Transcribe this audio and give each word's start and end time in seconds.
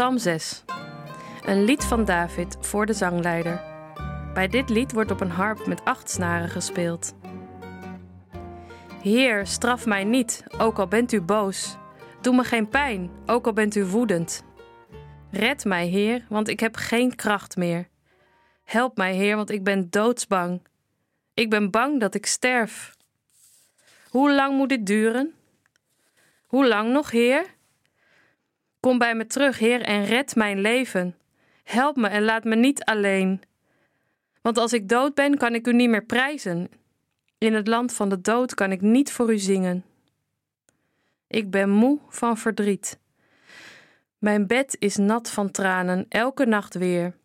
Psalm 0.00 0.18
6. 0.18 0.64
Een 1.44 1.64
lied 1.64 1.84
van 1.84 2.04
David 2.04 2.56
voor 2.60 2.86
de 2.86 2.92
zangleider. 2.92 3.62
Bij 4.34 4.48
dit 4.48 4.68
lied 4.68 4.92
wordt 4.92 5.10
op 5.10 5.20
een 5.20 5.30
harp 5.30 5.66
met 5.66 5.84
acht 5.84 6.10
snaren 6.10 6.48
gespeeld. 6.48 7.14
Heer, 9.02 9.46
straf 9.46 9.86
mij 9.86 10.04
niet, 10.04 10.44
ook 10.58 10.78
al 10.78 10.88
bent 10.88 11.12
u 11.12 11.20
boos. 11.20 11.76
Doe 12.20 12.34
me 12.34 12.44
geen 12.44 12.68
pijn, 12.68 13.10
ook 13.26 13.46
al 13.46 13.52
bent 13.52 13.74
u 13.74 13.84
woedend. 13.84 14.44
Red 15.30 15.64
mij, 15.64 15.86
Heer, 15.86 16.26
want 16.28 16.48
ik 16.48 16.60
heb 16.60 16.76
geen 16.76 17.14
kracht 17.16 17.56
meer. 17.56 17.88
Help 18.64 18.96
mij, 18.96 19.14
Heer, 19.14 19.36
want 19.36 19.50
ik 19.50 19.64
ben 19.64 19.90
doodsbang. 19.90 20.66
Ik 21.34 21.50
ben 21.50 21.70
bang 21.70 22.00
dat 22.00 22.14
ik 22.14 22.26
sterf. 22.26 22.96
Hoe 24.08 24.34
lang 24.34 24.56
moet 24.56 24.68
dit 24.68 24.86
duren? 24.86 25.34
Hoe 26.46 26.68
lang 26.68 26.92
nog, 26.92 27.10
Heer? 27.10 27.58
Kom 28.80 28.98
bij 28.98 29.14
me 29.14 29.26
terug, 29.26 29.58
Heer, 29.58 29.82
en 29.82 30.04
red 30.04 30.34
mijn 30.36 30.60
leven. 30.60 31.16
Help 31.64 31.96
me 31.96 32.08
en 32.08 32.22
laat 32.22 32.44
me 32.44 32.56
niet 32.56 32.84
alleen. 32.84 33.42
Want 34.42 34.58
als 34.58 34.72
ik 34.72 34.88
dood 34.88 35.14
ben, 35.14 35.36
kan 35.36 35.54
ik 35.54 35.66
u 35.66 35.72
niet 35.72 35.88
meer 35.88 36.04
prijzen. 36.04 36.70
In 37.38 37.54
het 37.54 37.66
land 37.66 37.92
van 37.92 38.08
de 38.08 38.20
dood 38.20 38.54
kan 38.54 38.72
ik 38.72 38.80
niet 38.80 39.12
voor 39.12 39.32
u 39.32 39.38
zingen. 39.38 39.84
Ik 41.26 41.50
ben 41.50 41.70
moe 41.70 41.98
van 42.08 42.38
verdriet. 42.38 42.98
Mijn 44.18 44.46
bed 44.46 44.76
is 44.78 44.96
nat 44.96 45.30
van 45.30 45.50
tranen, 45.50 46.06
elke 46.08 46.46
nacht 46.46 46.74
weer. 46.74 47.16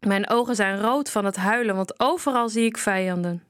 Mijn 0.00 0.28
ogen 0.28 0.56
zijn 0.56 0.80
rood 0.80 1.10
van 1.10 1.24
het 1.24 1.36
huilen, 1.36 1.76
want 1.76 2.00
overal 2.00 2.48
zie 2.48 2.64
ik 2.64 2.78
vijanden. 2.78 3.44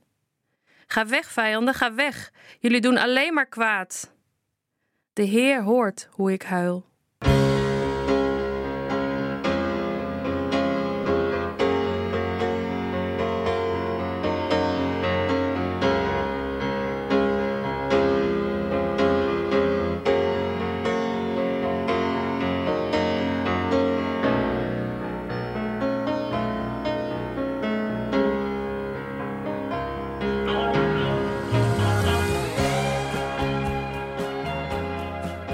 Ga 0.86 1.06
weg, 1.06 1.30
vijanden, 1.30 1.74
ga 1.74 1.94
weg. 1.94 2.32
Jullie 2.60 2.80
doen 2.80 2.98
alleen 2.98 3.34
maar 3.34 3.48
kwaad. 3.48 4.12
De 5.12 5.22
Heer 5.22 5.62
hoort 5.62 6.08
hoe 6.10 6.32
ik 6.32 6.42
huil. 6.42 6.90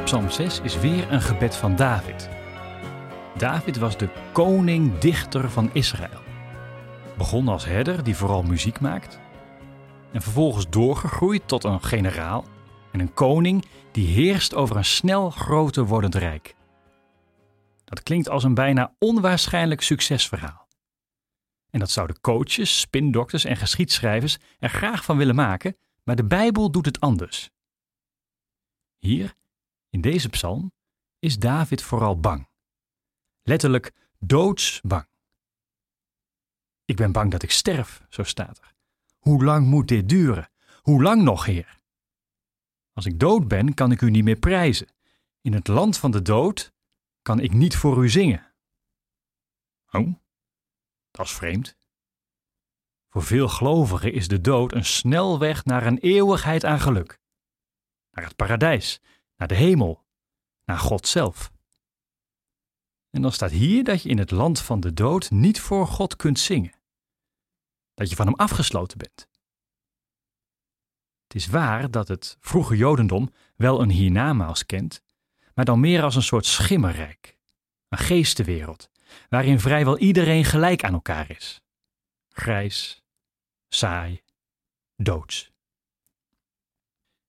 Psalm 0.09 0.31
6 0.31 0.61
is 0.61 0.79
weer 0.79 1.13
een 1.13 1.21
gebed 1.21 1.57
van 1.57 1.77
David. 1.77 2.29
David 3.37 3.77
was 3.77 3.99
de 3.99 4.09
koning-dichter 4.33 5.51
van 5.51 5.71
Israël. 5.73 6.21
Begon 7.17 7.49
als 7.49 7.65
herder 7.65 8.05
die 8.05 8.17
vooral 8.17 8.43
muziek 8.43 8.81
maakt. 8.81 9.21
En 10.13 10.23
vervolgens 10.23 10.69
doorgegroeid 10.71 11.49
tot 11.49 11.65
een 11.65 11.83
generaal 11.83 12.45
en 12.93 13.01
een 13.01 13.15
koning 13.15 13.65
die 13.93 14.07
heerst 14.07 14.55
over 14.55 14.77
een 14.77 14.85
snel 14.85 15.31
groter 15.31 15.85
wordend 15.85 16.15
rijk. 16.15 16.55
Dat 17.85 18.03
klinkt 18.03 18.29
als 18.29 18.45
een 18.45 18.55
bijna 18.55 18.95
onwaarschijnlijk 18.99 19.81
succesverhaal. 19.81 20.69
En 21.71 21.79
dat 21.79 21.91
zouden 21.91 22.21
coaches, 22.21 22.81
spindokters 22.81 23.45
en 23.45 23.57
geschiedschrijvers 23.57 24.39
er 24.59 24.71
graag 24.71 25.05
van 25.05 25.17
willen 25.17 25.35
maken, 25.35 25.77
maar 26.05 26.17
de 26.17 26.27
Bijbel 26.27 26.71
doet 26.71 26.87
het 26.87 27.01
anders. 27.01 27.51
Hier 28.99 29.37
in 29.91 30.01
deze 30.01 30.29
psalm 30.29 30.73
is 31.19 31.39
David 31.39 31.83
vooral 31.83 32.21
bang. 32.21 32.49
Letterlijk 33.43 33.93
doodsbang. 34.19 35.09
Ik 36.85 36.97
ben 36.97 37.13
bang 37.13 37.31
dat 37.31 37.43
ik 37.43 37.51
sterf, 37.51 38.05
zo 38.09 38.23
staat 38.23 38.59
er. 38.59 38.75
Hoe 39.19 39.45
lang 39.45 39.67
moet 39.67 39.89
dit 39.89 40.09
duren? 40.09 40.51
Hoe 40.83 41.03
lang 41.03 41.23
nog, 41.23 41.45
Heer? 41.45 41.81
Als 42.93 43.07
ik 43.07 43.19
dood 43.19 43.49
ben, 43.49 43.75
kan 43.75 43.93
ik 43.93 44.01
u 44.01 44.11
niet 44.11 44.25
meer 44.25 44.39
prijzen. 44.39 44.89
In 45.41 45.53
het 45.53 45.69
land 45.69 45.99
van 45.99 46.11
de 46.11 46.23
dood 46.23 46.73
kan 47.23 47.41
ik 47.41 47.53
niet 47.53 47.77
voor 47.77 48.05
u 48.05 48.09
zingen. 48.09 48.55
Oh, 49.91 50.15
dat 51.11 51.27
is 51.27 51.33
vreemd. 51.33 51.77
Voor 53.09 53.23
veel 53.23 53.49
gelovigen 53.49 54.13
is 54.13 54.29
de 54.29 54.41
dood 54.41 54.73
een 54.73 54.85
snelweg 54.85 55.65
naar 55.65 55.87
een 55.87 55.99
eeuwigheid 55.99 56.65
aan 56.65 56.81
geluk. 56.81 57.19
Naar 58.11 58.25
het 58.25 58.37
paradijs, 58.37 59.01
naar 59.39 59.49
de 59.49 59.55
hemel, 59.55 60.05
naar 60.65 60.79
God 60.79 61.07
zelf. 61.07 61.53
En 63.11 63.23
dan 63.23 63.33
staat 63.33 63.51
hier 63.51 63.85
dat 63.85 64.03
je 64.03 64.09
in 64.09 64.19
het 64.19 64.31
land 64.31 64.61
van 64.61 64.81
de 64.81 64.93
dood 64.93 65.31
niet 65.31 65.61
voor 65.61 65.87
God 65.87 66.17
kunt 66.17 66.39
zingen. 66.39 66.73
Dat 67.95 68.11
je 68.11 68.17
van 68.17 68.27
hem 68.27 68.35
afgesloten 68.35 68.99
bent. 68.99 69.29
Het 71.23 71.35
is 71.35 71.47
waar 71.47 71.91
dat 71.91 72.09
het 72.09 72.37
vroege 72.41 72.77
Jodendom 72.77 73.33
wel 73.57 73.81
een 73.81 73.91
hiernamaals 73.91 74.67
kent, 74.67 75.03
maar 75.55 75.65
dan 75.65 75.81
meer 75.81 76.03
als 76.03 76.17
een 76.17 76.23
soort 76.23 76.47
schimmerrijk, 76.47 77.39
een 77.89 77.99
geestenwereld, 77.99 78.91
waarin 79.29 79.61
vrijwel 79.61 79.99
iedereen 79.99 80.45
gelijk 80.45 80.85
aan 80.85 80.93
elkaar 80.93 81.31
is. 81.31 81.61
Grijs, 82.29 83.03
saai, 83.69 84.23
doods. 84.97 85.53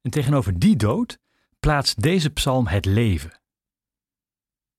En 0.02 0.12
tegenover 0.12 0.60
die 0.60 0.76
dood 0.76 1.20
plaatst 1.60 2.02
deze 2.02 2.30
psalm 2.30 2.68
het 2.68 2.86
leven. 2.86 3.42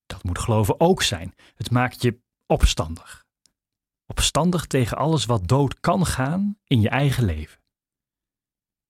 Dat 0.07 0.23
moet 0.23 0.39
geloven 0.39 0.81
ook 0.81 1.03
zijn. 1.03 1.35
Het 1.55 1.71
maakt 1.71 2.03
je 2.03 2.21
opstandig. 2.47 3.27
Opstandig 4.07 4.67
tegen 4.67 4.97
alles 4.97 5.25
wat 5.25 5.49
dood 5.49 5.81
kan 5.81 6.07
gaan 6.07 6.59
in 6.65 6.81
je 6.81 6.89
eigen 6.89 7.25
leven. 7.25 7.63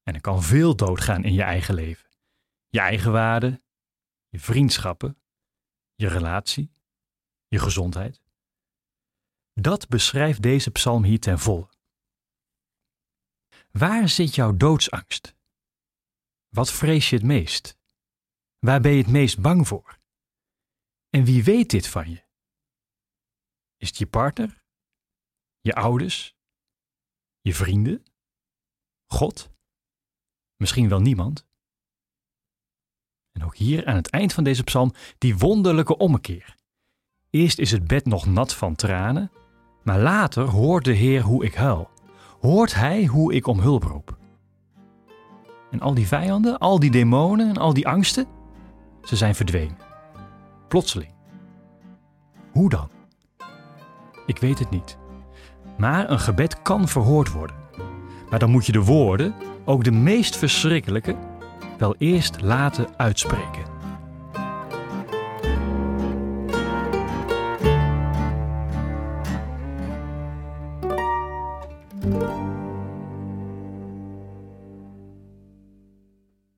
En 0.03 0.15
er 0.15 0.21
kan 0.21 0.43
veel 0.43 0.77
dood 0.77 1.01
gaan 1.01 1.25
in 1.25 1.33
je 1.33 1.43
eigen 1.43 1.75
leven. 1.75 2.09
Je 2.69 2.81
eigen 2.81 3.13
waarde, 3.13 3.63
je 4.29 4.41
vriendschappen, 4.41 5.23
je 5.95 6.09
relatie, 6.09 6.73
je 7.49 7.59
gezondheid. 7.59 8.23
Dat 9.53 9.89
beschrijft 9.89 10.43
deze 10.43 10.71
psalm 10.71 11.05
hier 11.05 11.21
ten 11.21 11.39
volle. 11.39 11.69
Waar 13.71 14.09
zit 14.09 14.35
jouw 14.35 14.57
doodsangst? 14.57 15.35
Wat 16.49 16.73
vrees 16.73 17.11
je 17.11 17.17
het 17.17 17.25
meest? 17.25 17.79
Waar 18.61 18.81
ben 18.81 18.93
je 18.93 19.03
het 19.03 19.11
meest 19.11 19.41
bang 19.41 19.69
voor? 19.69 19.99
En 21.11 21.25
wie 21.25 21.45
weet 21.45 21.71
dit 21.71 21.87
van 21.87 22.11
je? 22.11 22.25
Is 23.77 23.89
het 23.89 23.99
je 23.99 24.07
partner? 24.07 24.63
Je 25.61 25.75
ouders? 25.75 26.37
Je 27.41 27.55
vrienden? 27.55 28.05
God? 29.07 29.51
Misschien 30.57 30.89
wel 30.89 31.01
niemand? 31.01 31.47
En 33.33 33.45
ook 33.45 33.57
hier 33.57 33.87
aan 33.87 33.97
het 33.97 34.11
eind 34.11 34.33
van 34.33 34.45
deze 34.45 34.65
psalm 34.65 34.93
die 35.19 35.39
wonderlijke 35.39 35.97
ommekeer. 35.97 36.57
Eerst 37.31 37.59
is 37.59 37.71
het 37.71 37.87
bed 37.87 38.05
nog 38.07 38.27
nat 38.27 38.55
van 38.55 38.75
tranen, 38.75 39.33
maar 39.83 40.01
later 40.01 40.45
hoort 40.45 40.85
de 40.85 40.93
Heer 40.93 41.23
hoe 41.23 41.45
ik 41.45 41.55
huil. 41.55 41.91
Hoort 42.41 42.75
Hij 42.75 43.07
hoe 43.07 43.35
ik 43.35 43.47
om 43.47 43.61
hulp 43.61 43.83
roep. 43.83 44.19
En 45.71 45.81
al 45.81 45.95
die 45.95 46.07
vijanden, 46.07 46.59
al 46.59 46.81
die 46.81 46.91
demonen 46.91 47.49
en 47.49 47.57
al 47.57 47.75
die 47.75 47.89
angsten, 47.89 48.40
ze 49.03 49.17
zijn 49.17 49.35
verdwenen. 49.35 49.79
Plotseling. 50.69 51.13
Hoe 52.53 52.69
dan? 52.69 52.91
Ik 54.27 54.39
weet 54.39 54.59
het 54.59 54.71
niet. 54.71 54.99
Maar 55.79 56.11
een 56.11 56.21
gebed 56.21 56.63
kan 56.63 56.89
verhoord 56.89 57.33
worden. 57.33 57.57
Maar 58.31 58.39
dan 58.39 58.51
moet 58.51 58.67
je 58.67 58.73
de 58.73 58.85
woorden, 58.85 59.35
ook 59.65 59.85
de 59.85 59.91
meest 59.91 60.37
verschrikkelijke, 60.37 61.17
wel 61.79 61.95
eerst 61.99 62.41
laten 62.41 62.87
uitspreken. 62.97 63.70